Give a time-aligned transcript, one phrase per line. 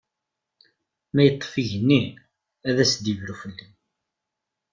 [1.13, 2.01] Ma yeṭṭef igenni,
[2.67, 3.67] ad as-d-ibru fell-i!